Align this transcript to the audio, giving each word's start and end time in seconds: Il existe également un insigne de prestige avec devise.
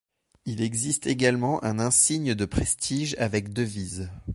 Il 0.47 0.63
existe 0.63 1.05
également 1.05 1.63
un 1.63 1.77
insigne 1.77 2.33
de 2.33 2.45
prestige 2.45 3.15
avec 3.19 3.53
devise. 3.53 4.09